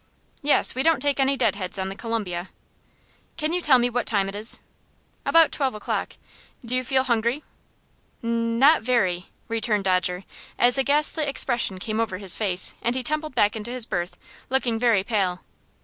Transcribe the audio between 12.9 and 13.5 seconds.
he tumbled